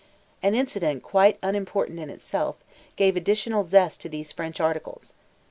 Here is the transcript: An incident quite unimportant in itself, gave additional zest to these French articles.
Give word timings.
An 0.41 0.55
incident 0.55 1.03
quite 1.03 1.37
unimportant 1.43 1.99
in 1.99 2.09
itself, 2.09 2.55
gave 2.95 3.15
additional 3.15 3.61
zest 3.63 4.01
to 4.01 4.09
these 4.09 4.31
French 4.31 4.59
articles. 4.59 5.13